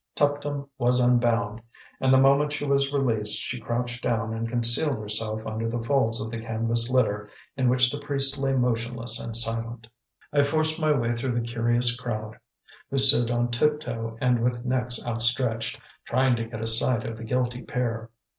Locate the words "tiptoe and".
13.51-14.43